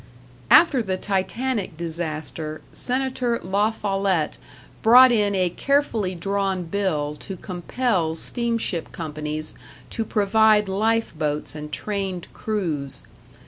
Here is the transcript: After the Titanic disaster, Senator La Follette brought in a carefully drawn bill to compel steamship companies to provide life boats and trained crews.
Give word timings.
After 0.49 0.81
the 0.81 0.97
Titanic 0.97 1.77
disaster, 1.77 2.61
Senator 2.73 3.37
La 3.43 3.69
Follette 3.69 4.39
brought 4.81 5.11
in 5.11 5.35
a 5.35 5.51
carefully 5.51 6.15
drawn 6.15 6.63
bill 6.63 7.15
to 7.19 7.37
compel 7.37 8.15
steamship 8.15 8.91
companies 8.91 9.53
to 9.91 10.03
provide 10.03 10.67
life 10.67 11.13
boats 11.15 11.53
and 11.53 11.71
trained 11.71 12.25
crews. 12.33 13.03